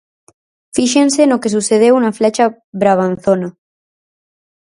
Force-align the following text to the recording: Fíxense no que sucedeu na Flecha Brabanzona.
Fíxense 0.75 1.21
no 1.27 1.41
que 1.41 1.53
sucedeu 1.55 1.93
na 1.99 2.15
Flecha 2.19 2.45
Brabanzona. 2.81 3.49